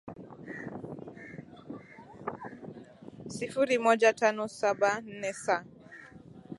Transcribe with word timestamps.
sifuri 3.35 3.75
moja 3.85 4.13
tano 4.13 4.47
saba 4.47 5.01
nne 5.01 5.33
sa 5.33 5.65